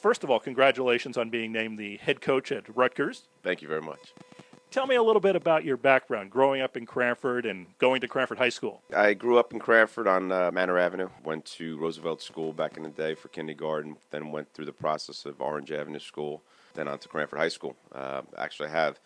First 0.00 0.24
of 0.24 0.30
all, 0.30 0.40
congratulations 0.40 1.18
on 1.18 1.28
being 1.28 1.52
named 1.52 1.78
the 1.78 1.98
head 1.98 2.22
coach 2.22 2.50
at 2.52 2.74
Rutgers. 2.74 3.24
Thank 3.42 3.60
you 3.60 3.68
very 3.68 3.82
much. 3.82 4.14
Tell 4.70 4.86
me 4.86 4.94
a 4.94 5.02
little 5.02 5.20
bit 5.20 5.36
about 5.36 5.62
your 5.64 5.76
background, 5.76 6.30
growing 6.30 6.62
up 6.62 6.74
in 6.74 6.86
Cranford 6.86 7.44
and 7.44 7.66
going 7.78 8.00
to 8.00 8.08
Cranford 8.08 8.38
High 8.38 8.48
School. 8.48 8.80
I 8.96 9.12
grew 9.12 9.36
up 9.36 9.52
in 9.52 9.58
Cranford 9.58 10.06
on 10.06 10.32
uh, 10.32 10.50
Manor 10.52 10.78
Avenue. 10.78 11.08
Went 11.22 11.44
to 11.46 11.76
Roosevelt 11.76 12.22
School 12.22 12.54
back 12.54 12.78
in 12.78 12.84
the 12.84 12.88
day 12.88 13.14
for 13.14 13.28
kindergarten. 13.28 13.96
Then 14.10 14.30
went 14.30 14.54
through 14.54 14.66
the 14.66 14.72
process 14.72 15.26
of 15.26 15.40
Orange 15.40 15.70
Avenue 15.70 15.98
School. 15.98 16.40
Then 16.72 16.88
on 16.88 16.98
to 17.00 17.08
Cranford 17.08 17.38
High 17.38 17.48
School. 17.48 17.76
Uh, 17.92 18.22
actually, 18.38 18.68
I 18.68 18.72
have 18.72 19.00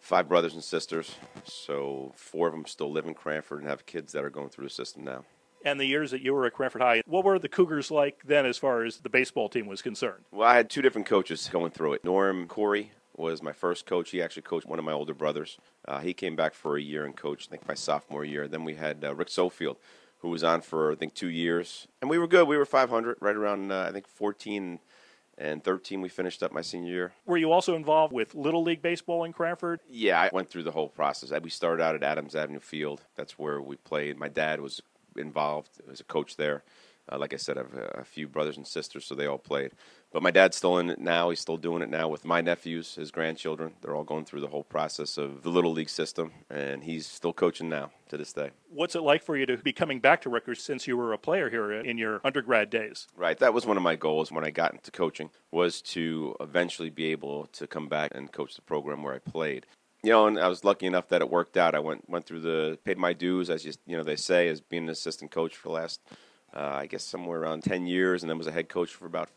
five 0.00 0.26
brothers 0.26 0.54
and 0.54 0.64
sisters, 0.64 1.16
so 1.44 2.12
four 2.16 2.46
of 2.46 2.54
them 2.54 2.64
still 2.64 2.90
live 2.90 3.04
in 3.04 3.14
Cranford 3.14 3.60
and 3.60 3.68
have 3.68 3.84
kids 3.84 4.12
that 4.12 4.24
are 4.24 4.30
going 4.30 4.48
through 4.48 4.64
the 4.64 4.70
system 4.70 5.04
now. 5.04 5.24
And 5.64 5.80
the 5.80 5.86
years 5.86 6.10
that 6.12 6.22
you 6.22 6.34
were 6.34 6.46
at 6.46 6.52
Cranford 6.52 6.82
High, 6.82 7.02
what 7.06 7.24
were 7.24 7.38
the 7.38 7.48
Cougars 7.48 7.90
like 7.90 8.22
then 8.24 8.46
as 8.46 8.58
far 8.58 8.84
as 8.84 8.98
the 8.98 9.08
baseball 9.08 9.48
team 9.48 9.66
was 9.66 9.82
concerned? 9.82 10.24
Well, 10.30 10.48
I 10.48 10.56
had 10.56 10.70
two 10.70 10.82
different 10.82 11.06
coaches 11.06 11.48
going 11.52 11.72
through 11.72 11.94
it. 11.94 12.04
Norm 12.04 12.46
Corey 12.46 12.92
was 13.16 13.42
my 13.42 13.52
first 13.52 13.84
coach. 13.84 14.10
He 14.10 14.22
actually 14.22 14.42
coached 14.42 14.66
one 14.66 14.78
of 14.78 14.84
my 14.84 14.92
older 14.92 15.14
brothers. 15.14 15.58
Uh, 15.86 15.98
he 15.98 16.14
came 16.14 16.36
back 16.36 16.54
for 16.54 16.76
a 16.76 16.80
year 16.80 17.04
and 17.04 17.16
coached, 17.16 17.48
I 17.48 17.50
think, 17.50 17.66
my 17.66 17.74
sophomore 17.74 18.24
year. 18.24 18.46
Then 18.46 18.64
we 18.64 18.74
had 18.74 19.04
uh, 19.04 19.14
Rick 19.14 19.28
Sofield, 19.28 19.76
who 20.18 20.28
was 20.28 20.44
on 20.44 20.60
for, 20.60 20.92
I 20.92 20.94
think, 20.94 21.14
two 21.14 21.28
years. 21.28 21.88
And 22.00 22.08
we 22.08 22.18
were 22.18 22.28
good. 22.28 22.46
We 22.46 22.56
were 22.56 22.64
500, 22.64 23.18
right 23.20 23.36
around, 23.36 23.72
uh, 23.72 23.86
I 23.88 23.92
think, 23.92 24.06
14 24.06 24.78
and 25.36 25.62
13 25.62 26.00
we 26.00 26.08
finished 26.08 26.42
up 26.42 26.52
my 26.52 26.62
senior 26.62 26.92
year. 26.92 27.12
Were 27.24 27.36
you 27.36 27.52
also 27.52 27.76
involved 27.76 28.12
with 28.12 28.34
Little 28.34 28.62
League 28.62 28.82
Baseball 28.82 29.24
in 29.24 29.32
Cranford? 29.32 29.80
Yeah, 29.88 30.20
I 30.20 30.30
went 30.32 30.50
through 30.50 30.64
the 30.64 30.72
whole 30.72 30.88
process. 30.88 31.32
We 31.40 31.50
started 31.50 31.82
out 31.82 31.94
at 31.94 32.02
Adams 32.02 32.34
Avenue 32.34 32.60
Field. 32.60 33.02
That's 33.14 33.38
where 33.38 33.60
we 33.60 33.76
played. 33.76 34.18
My 34.18 34.28
dad 34.28 34.60
was 34.60 34.82
involved 35.18 35.80
as 35.90 36.00
a 36.00 36.04
coach 36.04 36.36
there. 36.36 36.62
Uh, 37.10 37.18
like 37.18 37.32
I 37.32 37.36
said, 37.36 37.56
I 37.56 37.62
have 37.62 37.74
a 37.74 38.04
few 38.04 38.28
brothers 38.28 38.56
and 38.56 38.66
sisters, 38.66 39.06
so 39.06 39.14
they 39.14 39.26
all 39.26 39.38
played. 39.38 39.72
But 40.10 40.22
my 40.22 40.30
dad's 40.30 40.56
still 40.56 40.78
in 40.78 40.90
it 40.90 40.98
now. 40.98 41.30
He's 41.30 41.40
still 41.40 41.56
doing 41.56 41.82
it 41.82 41.90
now 41.90 42.08
with 42.08 42.24
my 42.24 42.40
nephews, 42.40 42.94
his 42.94 43.10
grandchildren. 43.10 43.72
They're 43.80 43.94
all 43.94 44.04
going 44.04 44.24
through 44.24 44.40
the 44.40 44.48
whole 44.48 44.64
process 44.64 45.18
of 45.18 45.42
the 45.42 45.50
little 45.50 45.72
league 45.72 45.88
system, 45.90 46.32
and 46.50 46.82
he's 46.82 47.06
still 47.06 47.32
coaching 47.32 47.68
now 47.68 47.90
to 48.08 48.16
this 48.16 48.32
day. 48.32 48.50
What's 48.70 48.94
it 48.94 49.02
like 49.02 49.22
for 49.22 49.36
you 49.36 49.46
to 49.46 49.58
be 49.58 49.72
coming 49.72 50.00
back 50.00 50.22
to 50.22 50.30
Rutgers 50.30 50.62
since 50.62 50.86
you 50.86 50.96
were 50.96 51.12
a 51.12 51.18
player 51.18 51.50
here 51.50 51.72
in 51.72 51.98
your 51.98 52.20
undergrad 52.24 52.70
days? 52.70 53.06
Right, 53.16 53.38
that 53.38 53.54
was 53.54 53.66
one 53.66 53.76
of 53.76 53.82
my 53.82 53.96
goals 53.96 54.32
when 54.32 54.44
I 54.44 54.50
got 54.50 54.72
into 54.72 54.90
coaching 54.90 55.30
was 55.50 55.82
to 55.82 56.36
eventually 56.40 56.90
be 56.90 57.06
able 57.06 57.46
to 57.52 57.66
come 57.66 57.88
back 57.88 58.12
and 58.14 58.30
coach 58.32 58.54
the 58.54 58.62
program 58.62 59.02
where 59.02 59.14
I 59.14 59.18
played 59.18 59.66
you 60.02 60.10
know, 60.10 60.26
and 60.26 60.38
I 60.38 60.48
was 60.48 60.64
lucky 60.64 60.86
enough 60.86 61.08
that 61.08 61.20
it 61.20 61.30
worked 61.30 61.56
out. 61.56 61.74
I 61.74 61.80
went 61.80 62.08
went 62.08 62.26
through 62.26 62.40
the 62.40 62.78
paid 62.84 62.98
my 62.98 63.12
dues, 63.12 63.50
as 63.50 63.64
you 63.64 63.72
you 63.86 63.96
know 63.96 64.02
they 64.02 64.16
say, 64.16 64.48
as 64.48 64.60
being 64.60 64.84
an 64.84 64.90
assistant 64.90 65.30
coach 65.30 65.56
for 65.56 65.68
the 65.68 65.74
last 65.74 66.00
uh, 66.54 66.60
I 66.60 66.86
guess 66.86 67.04
somewhere 67.04 67.40
around 67.40 67.62
10 67.62 67.86
years, 67.86 68.22
and 68.22 68.30
then 68.30 68.38
was 68.38 68.46
a 68.46 68.52
head 68.52 68.68
coach 68.68 68.94
for 68.94 69.06
about 69.06 69.28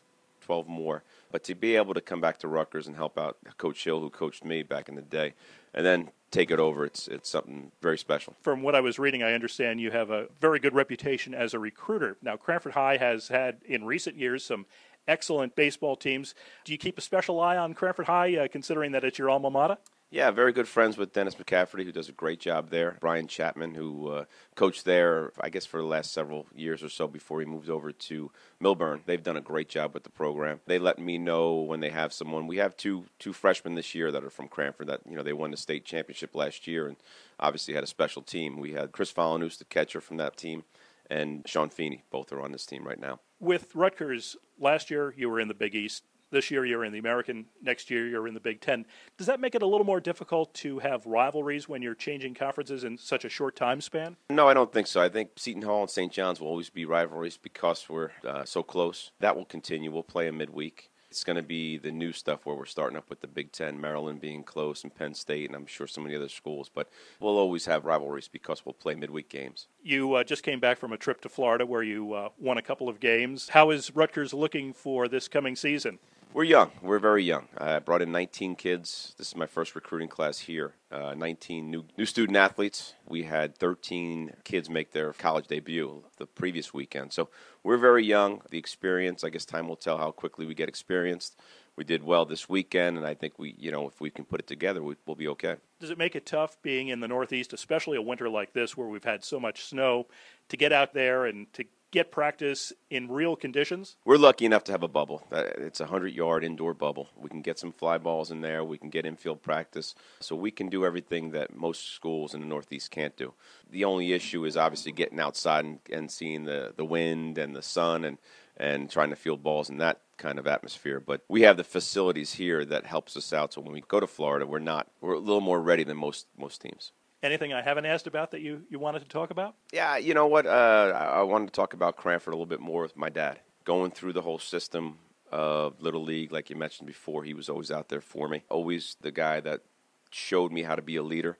12 0.42 0.68
more. 0.68 1.04
But 1.32 1.44
to 1.46 1.56
be 1.56 1.76
able 1.76 1.94
to 1.94 2.02
come 2.02 2.22
back 2.22 2.38
to 2.40 2.48
Rutgers 2.48 2.88
and 2.88 2.96
help 2.96 3.18
out 3.18 3.38
Coach 3.58 3.84
Hill, 3.84 4.00
who 4.00 4.10
coached 4.10 4.44
me 4.44 4.64
back 4.64 4.90
in 4.90 4.96
the 4.96 5.02
day, 5.02 5.34
and 5.74 5.86
then 5.86 6.10
take 6.30 6.52
it 6.52 6.60
over, 6.60 6.86
it's 6.86 7.08
it's 7.08 7.30
something 7.30 7.72
very 7.82 7.98
special. 7.98 8.36
From 8.42 8.62
what 8.62 8.76
I 8.76 8.82
was 8.82 9.00
reading, 9.00 9.24
I 9.24 9.34
understand 9.34 9.82
you 9.82 9.92
have 9.92 10.10
a 10.10 10.28
very 10.40 10.60
good 10.60 10.74
reputation 10.74 11.34
as 11.34 11.54
a 11.54 11.60
recruiter. 11.60 12.18
Now, 12.22 12.38
Cranford 12.38 12.74
High 12.74 12.98
has 12.98 13.28
had 13.28 13.58
in 13.66 13.84
recent 13.84 14.18
years 14.18 14.44
some 14.44 14.66
excellent 15.08 15.56
baseball 15.56 15.96
teams. 15.96 16.36
Do 16.64 16.72
you 16.72 16.78
keep 16.78 16.98
a 16.98 17.02
special 17.02 17.40
eye 17.40 17.58
on 17.58 17.74
Cranford 17.74 18.08
High, 18.08 18.38
uh, 18.38 18.48
considering 18.48 18.92
that 18.92 19.04
it's 19.04 19.18
your 19.18 19.30
alma 19.30 19.50
mater? 19.50 19.78
Yeah, 20.14 20.30
very 20.32 20.52
good 20.52 20.68
friends 20.68 20.98
with 20.98 21.14
Dennis 21.14 21.36
McCafferty, 21.36 21.86
who 21.86 21.94
does 21.94 22.10
a 22.10 22.12
great 22.12 22.42
job 22.42 22.70
there. 22.70 22.98
Brian 23.00 23.28
Chapman, 23.28 23.76
who 23.76 24.10
uh, 24.10 24.26
coached 24.56 24.84
there, 24.84 25.32
I 25.40 25.48
guess, 25.48 25.66
for 25.66 25.78
the 25.78 25.88
last 25.88 26.12
several 26.12 26.48
years 26.54 26.84
or 26.84 26.90
so 26.90 27.08
before 27.08 27.40
he 27.40 27.46
moved 27.46 27.70
over 27.70 27.94
to 27.94 28.30
Millburn. 28.62 29.06
They've 29.06 29.24
done 29.24 29.38
a 29.38 29.42
great 29.42 29.70
job 29.70 29.94
with 29.94 30.04
the 30.04 30.10
program. 30.10 30.60
They 30.66 30.80
let 30.80 31.00
me 31.00 31.18
know 31.18 31.62
when 31.62 31.80
they 31.80 31.92
have 31.92 32.12
someone. 32.12 32.46
We 32.46 32.58
have 32.58 32.76
two 32.76 33.06
two 33.20 33.32
freshmen 33.32 33.76
this 33.76 33.96
year 33.96 34.12
that 34.12 34.26
are 34.26 34.30
from 34.30 34.50
Cranford. 34.50 34.88
That 34.88 35.00
you 35.10 35.16
know 35.16 35.24
they 35.24 35.32
won 35.32 35.52
the 35.52 35.58
state 35.58 35.86
championship 35.86 36.36
last 36.36 36.68
year, 36.68 36.88
and 36.88 36.98
obviously 37.40 37.74
had 37.74 37.86
a 37.86 37.88
special 37.88 38.22
team. 38.22 38.60
We 38.60 38.74
had 38.74 38.92
Chris 38.92 39.14
Follinus, 39.14 39.60
the 39.60 39.64
catcher 39.64 40.02
from 40.02 40.18
that 40.18 40.36
team, 40.36 40.66
and 41.10 41.48
Sean 41.48 41.70
Feeney. 41.70 42.04
Both 42.12 42.34
are 42.34 42.42
on 42.42 42.52
this 42.52 42.66
team 42.66 42.86
right 42.86 43.00
now. 43.00 43.22
With 43.40 43.74
Rutgers, 43.74 44.36
last 44.60 44.92
year 44.92 45.14
you 45.16 45.30
were 45.30 45.40
in 45.40 45.48
the 45.48 45.54
Big 45.54 45.74
East 45.74 46.04
this 46.32 46.50
year 46.50 46.66
you're 46.66 46.84
in 46.84 46.92
the 46.92 47.00
American, 47.00 47.46
next 47.62 47.90
year 47.92 48.08
you're 48.08 48.28
in 48.28 48.34
the 48.34 48.40
Big 48.40 48.62
Ten. 48.62 48.86
Does 49.18 49.28
that 49.28 49.40
make 49.40 49.54
it 49.54 49.62
a 49.62 49.68
little 49.68 49.86
more 49.86 50.00
difficult 50.00 50.54
to 50.56 50.80
have 50.80 51.06
rivalries 51.06 51.70
when 51.70 51.82
you're 51.82 51.96
changing 51.96 52.34
conferences 52.34 52.84
in 52.84 52.98
such 52.98 53.24
a 53.26 53.30
short 53.30 53.56
time 53.56 53.82
span? 53.82 54.18
No, 54.30 54.48
I 54.48 54.54
don't 54.54 54.74
think 54.74 54.88
so. 54.88 55.02
I 55.02 55.10
think 55.10 55.32
Seton 55.36 55.62
Hall 55.62 55.82
and 55.82 55.90
St. 55.90 56.12
John's 56.12 56.40
will 56.40 56.48
always 56.48 56.70
be 56.70 56.86
rivalries 56.86 57.38
because 57.38 57.88
we're 57.88 58.12
uh, 58.28 58.46
so 58.46 58.64
close. 58.64 59.12
That 59.20 59.36
will 59.36 59.46
continue. 59.46 59.92
We'll 59.92 60.04
play 60.04 60.28
a 60.28 60.32
midweek. 60.32 60.88
It's 61.10 61.26
going 61.26 61.36
to 61.36 61.44
be 61.44 61.78
the 61.78 61.92
new 61.92 62.14
stuff 62.14 62.46
where 62.46 62.56
we're 62.56 62.64
starting 62.64 62.98
up 62.98 63.10
with 63.10 63.20
the 63.20 63.28
Big 63.28 63.52
Ten, 63.52 63.82
Maryland 63.82 64.22
being 64.22 64.44
close, 64.44 64.82
and 64.82 64.96
Penn 64.96 65.14
State, 65.14 65.46
and 65.48 65.58
I'm 65.58 65.66
sure 65.66 65.86
some 65.86 66.06
of 66.06 66.10
the 66.10 66.16
other 66.16 66.30
schools. 66.30 66.72
But 66.74 66.88
we'll 67.20 67.38
always 67.38 67.66
have 67.66 67.84
rivalries 67.84 68.30
because 68.30 68.66
we'll 68.66 68.72
play 68.72 68.96
midweek 68.96 69.28
games. 69.28 69.68
You 69.84 70.14
uh, 70.14 70.24
just 70.24 70.42
came 70.42 70.62
back 70.62 70.78
from 70.78 70.94
a 70.94 70.98
trip 70.98 71.20
to 71.22 71.30
Florida 71.30 71.66
where 71.66 71.84
you 71.84 72.14
uh, 72.14 72.30
won 72.40 72.58
a 72.58 72.62
couple 72.62 72.88
of 72.88 73.02
games. 73.02 73.50
How 73.50 73.72
is 73.72 73.94
Rutgers 73.94 74.34
looking 74.34 74.72
for 74.72 75.10
this 75.10 75.28
coming 75.28 75.58
season? 75.58 76.00
We're 76.34 76.46
young. 76.46 76.72
We're 76.82 77.00
very 77.00 77.26
young. 77.26 77.50
I 77.58 77.80
brought 77.80 78.02
in 78.02 78.14
19 78.14 78.56
kids. 78.56 79.14
This 79.18 79.28
is 79.28 79.36
my 79.36 79.48
first 79.48 79.76
recruiting 79.76 80.08
class 80.08 80.40
here. 80.40 80.76
Uh, 80.90 81.14
19 81.14 81.70
new 81.70 81.84
new 81.98 82.06
student 82.06 82.38
athletes. 82.38 82.94
We 83.06 83.24
had 83.24 83.58
13 83.58 84.36
kids 84.46 84.70
make 84.70 84.94
their 84.94 85.12
college 85.12 85.48
debut 85.48 86.06
the 86.20 86.26
previous 86.26 86.74
weekend. 86.74 87.12
So 87.12 87.28
we're 87.64 87.76
very 87.76 88.06
young. 88.06 88.44
The 88.50 88.58
experience, 88.58 89.26
I 89.26 89.30
guess, 89.30 89.44
time 89.44 89.68
will 89.68 89.76
tell 89.76 89.98
how 89.98 90.12
quickly 90.12 90.46
we 90.46 90.54
get 90.56 90.70
experienced. 90.70 91.38
We 91.76 91.84
did 91.84 92.02
well 92.02 92.26
this 92.26 92.48
weekend, 92.48 92.98
and 92.98 93.06
I 93.06 93.14
think 93.14 93.38
we, 93.38 93.54
you 93.58 93.72
know, 93.72 93.88
if 93.90 94.00
we 94.00 94.10
can 94.10 94.24
put 94.24 94.40
it 94.40 94.48
together, 94.48 94.82
we, 94.82 94.96
will 95.06 95.16
be 95.16 95.28
okay. 95.30 95.58
Does 95.82 95.90
it 95.90 95.98
make 95.98 96.16
it 96.16 96.26
tough 96.26 96.62
being 96.62 96.88
in 96.88 97.02
the 97.02 97.08
Northeast, 97.10 97.52
especially 97.52 97.98
a 97.98 98.02
winter 98.02 98.30
like 98.30 98.54
this 98.54 98.78
where 98.78 98.88
we've 98.88 99.04
had 99.04 99.26
so 99.26 99.38
much 99.38 99.66
snow, 99.66 100.08
to 100.48 100.56
get 100.56 100.72
out 100.72 100.94
there 100.94 101.26
and 101.26 101.52
to 101.54 101.66
get 101.92 102.12
practice 102.12 102.74
in 102.90 103.10
real 103.10 103.36
conditions? 103.36 103.98
We're 104.06 104.18
lucky 104.18 104.46
enough 104.46 104.64
to 104.66 104.72
have 104.72 104.84
a 104.84 104.88
bubble. 104.88 105.24
Uh, 105.32 105.44
it's 105.58 105.80
a 105.80 105.84
100 105.84 106.14
yard 106.14 106.44
indoor 106.44 106.74
bubble. 106.74 107.10
We 107.16 107.30
can 107.30 107.42
get 107.42 107.60
some 107.60 107.72
fly 107.72 107.98
balls 107.98 108.32
in 108.32 108.42
there. 108.42 108.64
We 108.64 108.78
can 108.78 108.90
get 108.90 109.06
infield 109.06 109.42
practice. 109.42 109.94
So 110.20 110.36
we 110.36 110.52
can 110.52 110.70
do 110.70 110.86
everything 110.86 111.32
that 111.32 111.56
most 111.56 111.94
schools 111.94 112.34
in 112.34 112.42
the 112.42 112.48
Northeast 112.48 112.92
can't 112.92 113.16
do. 113.16 113.34
The 113.70 113.86
only 113.86 114.14
issue 114.14 114.46
is 114.46 114.58
obviously 114.58 114.92
getting 114.92 115.20
outside 115.20 115.66
and, 115.66 115.80
and 115.92 116.10
seeing 116.10 116.46
the, 116.46 116.74
the 116.76 116.86
wind 116.86 117.38
and 117.38 117.56
the 117.56 117.62
sun 117.62 118.06
and, 118.06 118.18
and 118.58 118.90
trying 118.90 119.10
to 119.10 119.16
field 119.16 119.44
balls 119.44 119.70
in 119.70 119.78
that 119.78 120.02
kind 120.18 120.40
of 120.40 120.48
atmosphere. 120.48 121.00
But 121.00 121.22
we 121.28 121.42
have 121.42 121.58
the 121.58 121.64
facilities 121.64 122.34
here 122.34 122.64
that 122.66 122.86
helps 122.86 123.18
us 123.18 123.34
out. 123.34 123.54
So 123.54 123.62
when 123.62 123.74
we 123.74 123.82
go 123.82 124.00
to 124.00 124.08
Florida, 124.08 124.46
we're 124.46 124.60
not 124.60 124.88
we're 125.02 125.14
a 125.14 125.20
little 125.20 125.42
more 125.42 125.62
ready 125.62 125.84
than 125.84 125.98
most 125.98 126.28
most 126.38 126.62
teams. 126.62 126.92
Anything 127.24 127.54
I 127.54 127.62
haven't 127.62 127.86
asked 127.86 128.08
about 128.08 128.32
that 128.32 128.42
you, 128.42 128.64
you 128.70 128.80
wanted 128.80 129.04
to 129.04 129.08
talk 129.08 129.30
about? 129.30 129.56
Yeah, 129.72 129.98
you 129.98 130.16
know 130.16 130.26
what? 130.26 130.48
Uh, 130.48 130.92
I 130.96 131.22
wanted 131.22 131.48
to 131.48 131.52
talk 131.52 131.74
about 131.74 131.96
Cranford 131.96 132.34
a 132.34 132.36
little 132.36 132.48
bit 132.48 132.60
more 132.60 132.82
with 132.82 132.98
my 132.98 133.10
dad. 133.10 133.40
Going 133.64 133.92
through 133.92 134.14
the 134.14 134.24
whole 134.24 134.40
system 134.40 134.98
of 135.32 135.82
Little 135.82 136.04
League, 136.04 136.32
like 136.32 136.50
you 136.50 136.56
mentioned 136.56 136.88
before, 136.88 137.24
he 137.24 137.36
was 137.36 137.48
always 137.48 137.70
out 137.70 137.90
there 137.90 138.02
for 138.02 138.28
me. 138.28 138.44
Always 138.50 138.98
the 139.02 139.12
guy 139.12 139.40
that 139.42 139.62
showed 140.10 140.52
me 140.52 140.64
how 140.64 140.76
to 140.76 140.82
be 140.82 140.96
a 140.96 141.04
leader. 141.04 141.38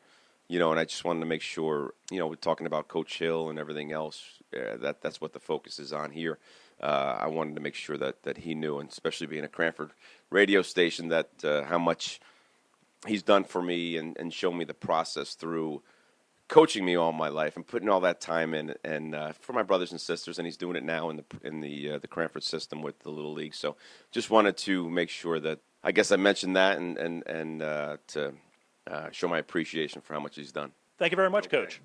You 0.48 0.60
know, 0.60 0.70
and 0.70 0.80
I 0.80 0.86
just 0.86 1.04
wanted 1.04 1.22
to 1.22 1.26
make 1.26 1.42
sure, 1.42 1.94
you 2.12 2.20
know, 2.20 2.28
we're 2.28 2.36
talking 2.36 2.68
about 2.68 2.88
Coach 2.88 3.18
Hill 3.18 3.50
and 3.50 3.58
everything 3.58 3.92
else. 3.92 4.40
Uh, 4.56 4.78
that 4.78 5.02
that's 5.02 5.20
what 5.20 5.34
the 5.34 5.40
focus 5.40 5.80
is 5.80 5.94
on 5.94 6.12
here. 6.12 6.38
Uh, 6.80 7.18
I 7.22 7.28
wanted 7.28 7.56
to 7.56 7.62
make 7.62 7.74
sure 7.74 7.98
that 7.98 8.24
that 8.24 8.38
he 8.38 8.54
knew, 8.54 8.78
and 8.78 8.90
especially 8.90 9.28
being 9.28 9.46
a 9.46 9.48
Cranford 9.48 9.92
radio 10.30 10.62
station, 10.62 11.08
that 11.08 11.30
uh, 11.44 11.64
how 11.64 11.80
much 11.80 12.20
he's 13.08 13.24
done 13.24 13.44
for 13.44 13.62
me 13.62 13.98
and, 13.98 14.18
and 14.18 14.34
shown 14.34 14.58
me 14.58 14.66
the 14.66 14.74
process 14.74 15.34
through 15.34 15.82
coaching 16.48 16.84
me 16.84 16.96
all 16.96 17.14
my 17.14 17.30
life 17.30 17.56
and 17.56 17.66
putting 17.66 17.88
all 17.88 18.02
that 18.02 18.20
time 18.20 18.54
in 18.54 18.76
and 18.84 19.16
uh, 19.16 19.32
for 19.32 19.54
my 19.54 19.64
brothers 19.64 19.92
and 19.92 20.02
sisters 20.02 20.38
and 20.38 20.46
he's 20.46 20.58
doing 20.58 20.76
it 20.76 20.84
now 20.84 21.10
in 21.10 21.18
the 21.18 21.24
in 21.44 21.62
the 21.62 21.92
uh, 21.94 21.98
the 22.00 22.08
Cranford 22.08 22.44
system 22.44 22.82
with 22.82 23.00
the 23.00 23.10
little 23.10 23.34
league. 23.34 23.56
So 23.56 23.76
just 24.12 24.30
wanted 24.30 24.58
to 24.58 24.90
make 24.90 25.10
sure 25.10 25.40
that 25.40 25.60
I 25.84 25.92
guess 25.92 26.12
I 26.12 26.18
mentioned 26.18 26.56
that 26.58 26.78
and 26.78 26.98
and 26.98 27.26
and 27.26 27.62
uh, 27.62 27.98
to 28.08 28.34
uh, 28.90 29.10
show 29.12 29.28
my 29.28 29.40
appreciation 29.40 30.02
for 30.02 30.14
how 30.14 30.20
much 30.20 30.36
he's 30.36 30.52
done. 30.52 30.74
Thank 30.98 31.12
you 31.12 31.16
very 31.16 31.30
much 31.30 31.48
okay. 31.48 31.62
coach 31.62 31.82